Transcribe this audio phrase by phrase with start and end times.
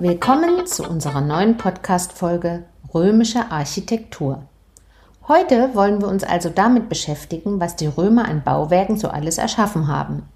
[0.00, 2.62] Willkommen zu unserer neuen Podcast-Folge
[2.94, 4.44] Römische Architektur.
[5.26, 9.88] Heute wollen wir uns also damit beschäftigen, was die Römer an Bauwerken so alles erschaffen
[9.88, 10.28] haben.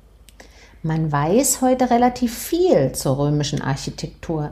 [0.82, 4.50] Man weiß heute relativ viel zur römischen Architektur,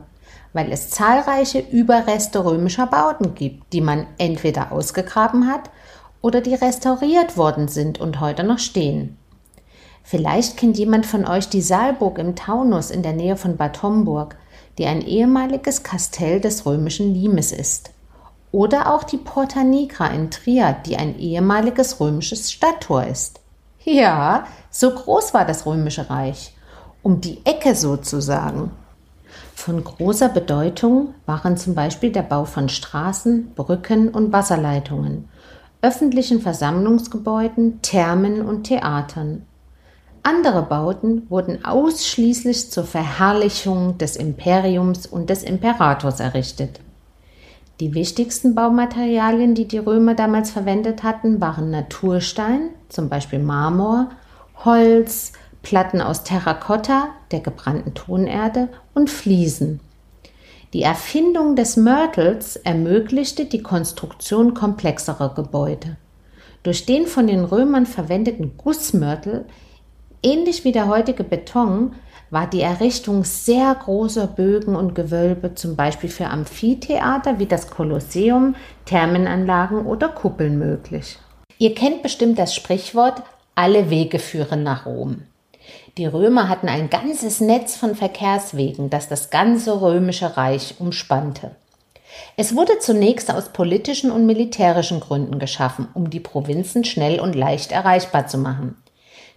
[0.53, 5.71] weil es zahlreiche Überreste römischer Bauten gibt, die man entweder ausgegraben hat
[6.23, 9.19] oder die restauriert worden sind und heute noch stehen.
[10.05, 14.37] Vielleicht kennt jemand von euch die Saalburg im Taunus in der Nähe von Bad Homburg,
[14.79, 17.91] die ein ehemaliges Kastell des römischen Limes ist.
[18.53, 23.41] Oder auch die Porta Nigra in Trier, die ein ehemaliges römisches Stadttor ist.
[23.85, 26.55] Ja, so groß war das römische Reich.
[27.03, 28.73] Um die Ecke sozusagen.
[29.55, 35.29] Von großer Bedeutung waren zum Beispiel der Bau von Straßen, Brücken und Wasserleitungen,
[35.83, 39.47] öffentlichen Versammlungsgebäuden, Thermen und Theatern.
[40.23, 46.81] Andere Bauten wurden ausschließlich zur Verherrlichung des Imperiums und des Imperators errichtet.
[47.81, 54.11] Die wichtigsten Baumaterialien, die die Römer damals verwendet hatten, waren Naturstein, zum Beispiel Marmor,
[54.65, 59.81] Holz, Platten aus Terrakotta, der gebrannten Tonerde und Fliesen.
[60.75, 65.97] Die Erfindung des Mörtels ermöglichte die Konstruktion komplexerer Gebäude.
[66.63, 69.47] Durch den von den Römern verwendeten Gussmörtel
[70.23, 71.95] Ähnlich wie der heutige Beton
[72.31, 78.55] war die Errichtung sehr großer Bögen und Gewölbe, zum Beispiel für Amphitheater wie das Kolosseum,
[78.85, 81.19] Thermenanlagen oder Kuppeln möglich.
[81.59, 83.23] Ihr kennt bestimmt das Sprichwort,
[83.55, 85.23] alle Wege führen nach Rom.
[85.99, 91.51] Die Römer hatten ein ganzes Netz von Verkehrswegen, das das ganze römische Reich umspannte.
[92.37, 97.73] Es wurde zunächst aus politischen und militärischen Gründen geschaffen, um die Provinzen schnell und leicht
[97.73, 98.77] erreichbar zu machen.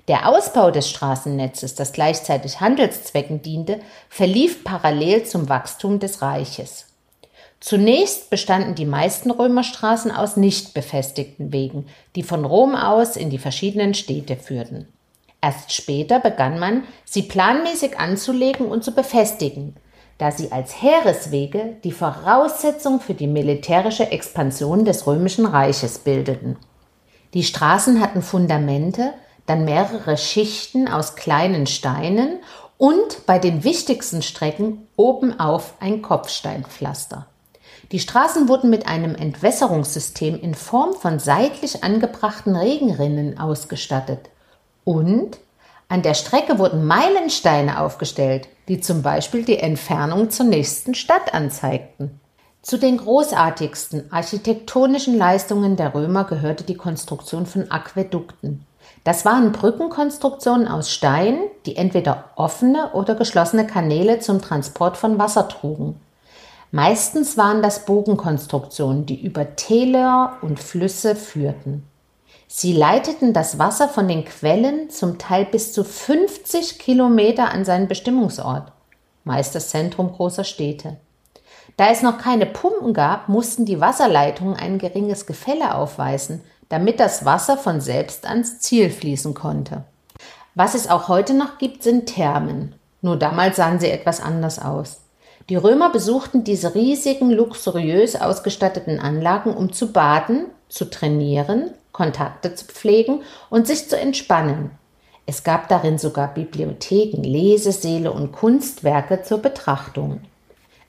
[0.08, 6.88] Der Ausbau des Straßennetzes, das gleichzeitig Handelszwecken diente, verlief parallel zum Wachstum des Reiches.
[7.62, 11.86] Zunächst bestanden die meisten Römerstraßen aus nicht befestigten Wegen,
[12.18, 14.90] die von Rom aus in die verschiedenen Städte führten.
[15.40, 19.78] Erst später begann man, sie planmäßig anzulegen und zu befestigen,
[20.18, 26.58] da sie als Heereswege die Voraussetzung für die militärische Expansion des römischen Reiches bildeten.
[27.34, 29.14] Die Straßen hatten Fundamente,
[29.46, 32.40] dann mehrere Schichten aus kleinen Steinen
[32.78, 37.28] und bei den wichtigsten Strecken obenauf ein Kopfsteinpflaster.
[37.92, 44.30] Die Straßen wurden mit einem Entwässerungssystem in Form von seitlich angebrachten Regenrinnen ausgestattet.
[44.84, 45.38] Und
[45.90, 52.20] an der Strecke wurden Meilensteine aufgestellt, die zum Beispiel die Entfernung zur nächsten Stadt anzeigten.
[52.64, 58.66] Zu den großartigsten architektonischen Leistungen der Römer gehörte die Konstruktion von Aquädukten.
[59.04, 65.50] Das waren Brückenkonstruktionen aus Stein, die entweder offene oder geschlossene Kanäle zum Transport von Wasser
[65.50, 66.00] trugen.
[66.72, 71.84] Meistens waren das Bogenkonstruktionen, die über Täler und Flüsse führten.
[72.48, 77.88] Sie leiteten das Wasser von den Quellen zum Teil bis zu 50 Kilometer an seinen
[77.88, 78.72] Bestimmungsort,
[79.24, 80.98] meist das Zentrum großer Städte.
[81.78, 87.26] Da es noch keine Pumpen gab, mussten die Wasserleitungen ein geringes Gefälle aufweisen, damit das
[87.26, 89.84] Wasser von selbst ans Ziel fließen konnte.
[90.56, 92.76] Was es auch heute noch gibt, sind Thermen.
[93.02, 95.02] Nur damals sahen sie etwas anders aus.
[95.50, 102.66] Die Römer besuchten diese riesigen, luxuriös ausgestatteten Anlagen, um zu baden, zu trainieren, Kontakte zu
[102.66, 104.72] pflegen und sich zu entspannen.
[105.26, 110.22] Es gab darin sogar Bibliotheken, Lesesäle und Kunstwerke zur Betrachtung.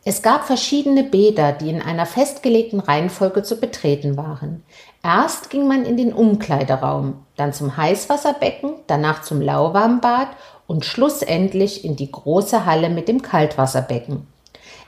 [0.05, 4.63] Es gab verschiedene Bäder, die in einer festgelegten Reihenfolge zu betreten waren.
[5.05, 10.29] Erst ging man in den Umkleideraum, dann zum Heißwasserbecken, danach zum Lauwarmbad
[10.67, 14.27] und schlussendlich in die große Halle mit dem Kaltwasserbecken.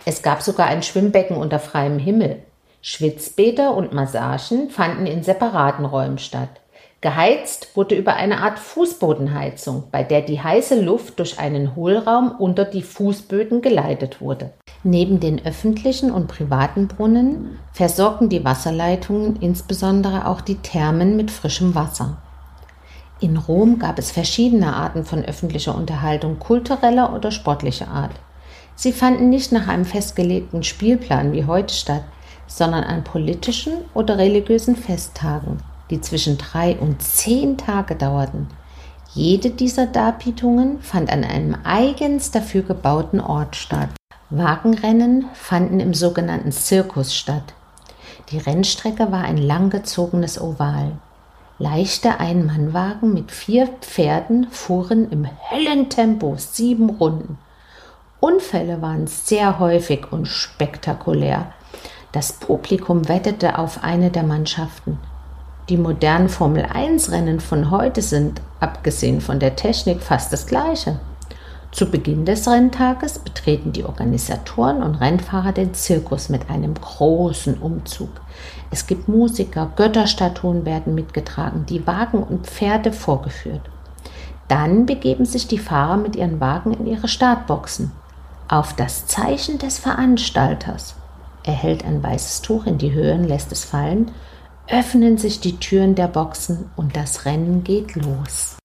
[0.07, 2.43] Es gab sogar ein Schwimmbecken unter freiem Himmel.
[2.81, 6.49] Schwitzbäder und Massagen fanden in separaten Räumen statt.
[7.03, 12.65] Geheizt wurde über eine Art Fußbodenheizung, bei der die heiße Luft durch einen Hohlraum unter
[12.65, 14.53] die Fußböden geleitet wurde.
[14.83, 21.75] Neben den öffentlichen und privaten Brunnen versorgten die Wasserleitungen insbesondere auch die Thermen mit frischem
[21.75, 22.17] Wasser.
[23.21, 28.13] In Rom gab es verschiedene Arten von öffentlicher Unterhaltung kultureller oder sportlicher Art.
[28.75, 32.05] Sie fanden nicht nach einem festgelegten Spielplan wie heute statt,
[32.47, 35.59] sondern an politischen oder religiösen Festtagen,
[35.91, 38.49] die zwischen drei und zehn Tage dauerten.
[39.15, 43.89] Jede dieser Darbietungen fand an einem eigens dafür gebauten Ort statt.
[44.29, 47.55] Wagenrennen fanden im sogenannten Zirkus statt.
[48.31, 50.99] Die Rennstrecke war ein langgezogenes Oval.
[51.59, 57.39] Leichte Einmannwagen mit vier Pferden fuhren im hellen Tempo sieben Runden.
[58.21, 61.53] Unfälle waren sehr häufig und spektakulär.
[62.13, 64.99] Das Publikum wettete auf eine der Mannschaften.
[65.69, 71.01] Die modernen Formel-1-Rennen von heute sind, abgesehen von der Technik, fast das gleiche.
[71.73, 78.11] Zu Beginn des Renntages betreten die Organisatoren und Rennfahrer den Zirkus mit einem großen Umzug.
[78.71, 83.63] Es gibt Musiker, Götterstatuen werden mitgetragen, die Wagen und Pferde vorgeführt.
[84.47, 87.91] Dann begeben sich die Fahrer mit ihren Wagen in ihre Startboxen.
[88.47, 90.95] Auf das Zeichen des Veranstalters,
[91.43, 94.13] er hält ein weißes Tuch in die Höhe und lässt es fallen,
[94.69, 98.57] öffnen sich die Türen der Boxen und das Rennen geht los.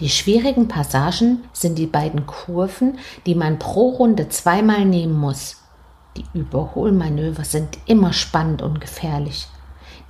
[0.00, 5.62] Die schwierigen Passagen sind die beiden Kurven, die man pro Runde zweimal nehmen muss.
[6.16, 9.46] Die Überholmanöver sind immer spannend und gefährlich.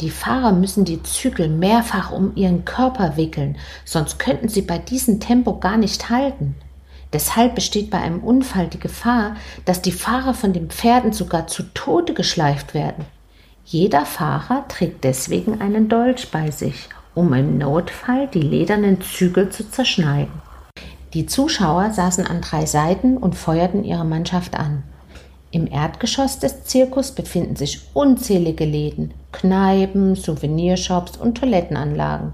[0.01, 5.21] Die Fahrer müssen die Zügel mehrfach um ihren Körper wickeln, sonst könnten sie bei diesem
[5.21, 6.57] Tempo gar nicht halten.
[7.13, 9.37] Deshalb besteht bei einem Unfall die Gefahr,
[9.67, 13.07] dass die Fahrer von den Pferden sogar zu Tode geschleift werden.
[13.65, 19.71] Jeder Fahrer trägt deswegen einen Dolch bei sich um im Notfall die ledernen Zügel zu
[19.71, 20.43] zerschneiden.
[21.15, 24.83] Die Zuschauer saßen an drei Seiten und feuerten ihre Mannschaft an.
[25.53, 32.33] Im Erdgeschoss des Zirkus befinden sich unzählige Läden, Kneipen, Souvenirshops und Toilettenanlagen.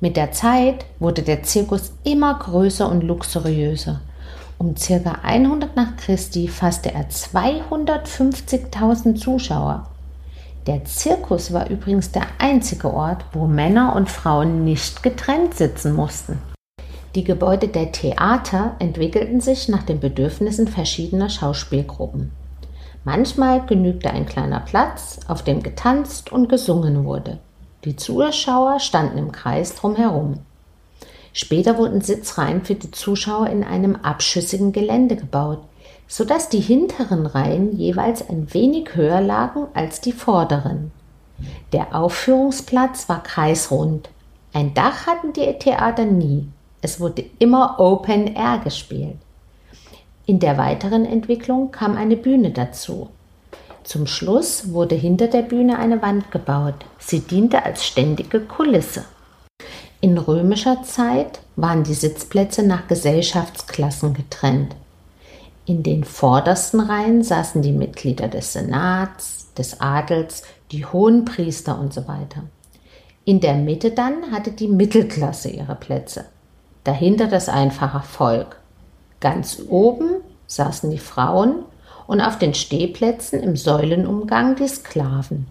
[0.00, 4.00] Mit der Zeit wurde der Zirkus immer größer und luxuriöser.
[4.56, 5.18] Um ca.
[5.22, 9.90] 100 nach Christi fasste er 250.000 Zuschauer.
[10.66, 16.38] Der Zirkus war übrigens der einzige Ort, wo Männer und Frauen nicht getrennt sitzen mussten.
[17.14, 22.32] Die Gebäude der Theater entwickelten sich nach den Bedürfnissen verschiedener Schauspielgruppen.
[23.04, 27.38] Manchmal genügte ein kleiner Platz, auf dem getanzt und gesungen wurde.
[27.84, 30.40] Die Zuschauer standen im Kreis drumherum.
[31.32, 35.60] Später wurden Sitzreihen für die Zuschauer in einem abschüssigen Gelände gebaut,
[36.08, 40.92] sodass die hinteren Reihen jeweils ein wenig höher lagen als die vorderen.
[41.72, 44.08] Der Aufführungsplatz war kreisrund.
[44.52, 46.48] Ein Dach hatten die Theater nie.
[46.80, 49.16] Es wurde immer Open Air gespielt.
[50.24, 53.08] In der weiteren Entwicklung kam eine Bühne dazu.
[53.84, 56.74] Zum Schluss wurde hinter der Bühne eine Wand gebaut.
[56.98, 59.04] Sie diente als ständige Kulisse.
[60.00, 64.74] In römischer Zeit waren die Sitzplätze nach Gesellschaftsklassen getrennt.
[65.68, 72.06] In den vordersten Reihen saßen die Mitglieder des Senats, des Adels, die Hohenpriester und so
[72.06, 72.44] weiter.
[73.24, 76.26] In der Mitte dann hatte die Mittelklasse ihre Plätze,
[76.84, 78.60] dahinter das einfache Volk.
[79.18, 81.64] Ganz oben saßen die Frauen
[82.06, 85.48] und auf den Stehplätzen im Säulenumgang die Sklaven.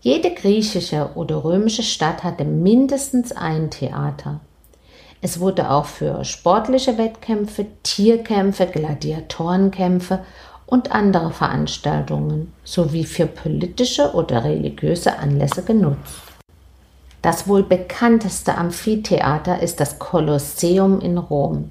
[0.00, 4.40] Jede griechische oder römische Stadt hatte mindestens ein Theater.
[5.22, 10.20] Es wurde auch für sportliche Wettkämpfe, Tierkämpfe, Gladiatorenkämpfe
[10.66, 16.22] und andere Veranstaltungen sowie für politische oder religiöse Anlässe genutzt.
[17.22, 21.70] Das wohl bekannteste Amphitheater ist das Kolosseum in Rom.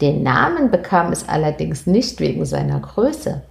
[0.00, 3.42] Den Namen bekam es allerdings nicht wegen seiner Größe,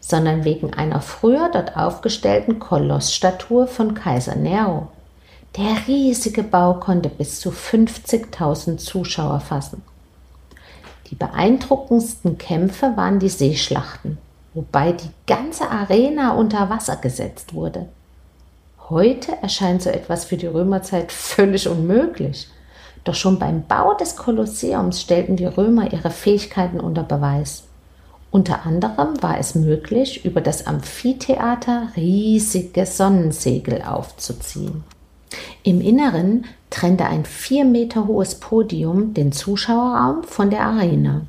[0.00, 4.88] sondern wegen einer früher dort aufgestellten Kolossstatue von Kaiser Nero.
[5.56, 9.82] Der riesige Bau konnte bis zu 50.000 Zuschauer fassen.
[11.10, 14.18] Die beeindruckendsten Kämpfe waren die Seeschlachten,
[14.52, 17.86] wobei die ganze Arena unter Wasser gesetzt wurde.
[18.90, 22.48] Heute erscheint so etwas für die Römerzeit völlig unmöglich.
[23.04, 27.62] Doch schon beim Bau des Kolosseums stellten die Römer ihre Fähigkeiten unter Beweis.
[28.32, 34.82] Unter anderem war es möglich, über das Amphitheater riesige Sonnensegel aufzuziehen.
[35.62, 41.22] Im Inneren trennte ein vier Meter hohes Podium den Zuschauerraum von der Arena.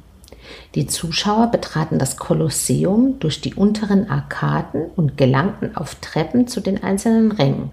[0.76, 6.84] Die Zuschauer betraten das Kolosseum durch die unteren Arkaden und gelangten auf Treppen zu den
[6.84, 7.72] einzelnen Rängen,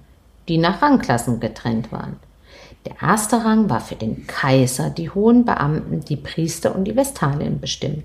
[0.48, 2.16] die nach Rangklassen getrennt waren.
[2.86, 7.60] Der erste Rang war für den Kaiser, die hohen Beamten, die Priester und die Vestalien
[7.60, 8.04] bestimmt.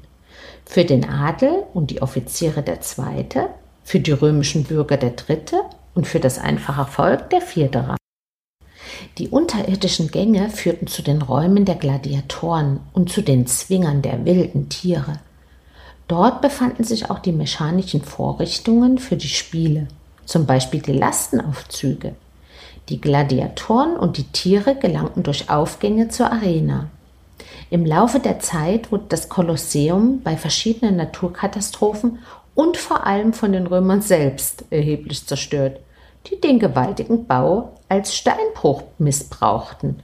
[0.65, 3.49] Für den Adel und die Offiziere der zweite,
[3.83, 5.61] für die römischen Bürger der dritte
[5.95, 7.97] und für das einfache Volk der vierte Rang.
[9.17, 14.69] Die unterirdischen Gänge führten zu den Räumen der Gladiatoren und zu den Zwingern der wilden
[14.69, 15.19] Tiere.
[16.07, 19.87] Dort befanden sich auch die mechanischen Vorrichtungen für die Spiele,
[20.25, 22.15] zum Beispiel die Lastenaufzüge.
[22.89, 26.89] Die Gladiatoren und die Tiere gelangten durch Aufgänge zur Arena.
[27.71, 32.19] Im Laufe der Zeit wurde das Kolosseum bei verschiedenen Naturkatastrophen
[32.53, 35.79] und vor allem von den Römern selbst erheblich zerstört
[36.29, 40.01] die den gewaltigen Bau als Steinbruch missbrauchten.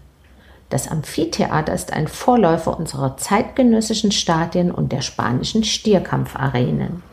[0.70, 7.04] Das Amphitheater ist ein Vorläufer unserer zeitgenössischen Stadien und der spanischen Stierkampfarenen.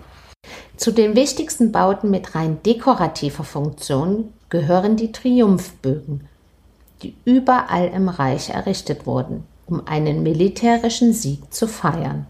[0.77, 6.27] Zu den wichtigsten Bauten mit rein dekorativer Funktion gehören die Triumphbögen,
[7.03, 12.27] die überall im Reich errichtet wurden, um einen militärischen Sieg zu feiern.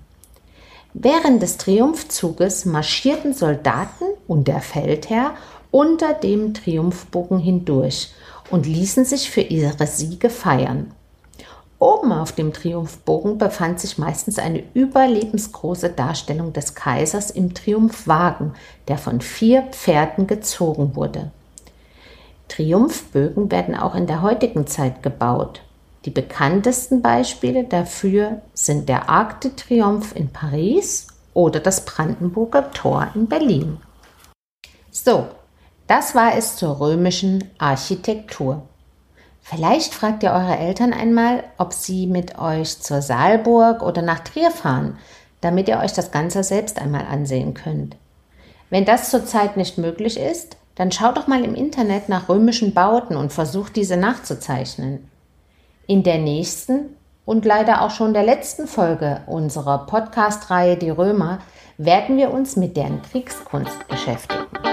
[0.93, 5.35] Während des Triumphzuges marschierten Soldaten und der Feldherr
[5.71, 8.13] unter dem Triumphbogen hindurch
[8.51, 10.93] und ließen sich für ihre Siege feiern.
[11.79, 18.53] Oben auf dem Triumphbogen befand sich meistens eine überlebensgroße Darstellung des Kaisers im Triumphwagen,
[18.89, 21.31] der von vier Pferden gezogen wurde.
[22.49, 25.63] Triumphbögen werden auch in der heutigen Zeit gebaut.
[26.05, 33.09] Die bekanntesten Beispiele dafür sind der Arc de Triomphe in Paris oder das Brandenburger Tor
[33.15, 33.79] in Berlin.
[34.91, 35.29] So,
[35.91, 38.63] das war es zur römischen Architektur.
[39.43, 44.53] Vielleicht fragt ihr eure Eltern einmal, ob sie mit euch zur Saalburg oder nach Trier
[44.53, 44.99] fahren,
[45.41, 47.97] damit ihr euch das Ganze selbst einmal ansehen könnt.
[48.69, 53.17] Wenn das zurzeit nicht möglich ist, dann schaut doch mal im Internet nach römischen Bauten
[53.17, 55.11] und versucht diese nachzuzeichnen.
[55.89, 56.95] In der nächsten
[57.25, 61.41] und leider auch schon der letzten Folge unserer Podcast-Reihe Die Römer
[61.79, 64.70] werden wir uns mit deren Kriegskunst beschäftigen.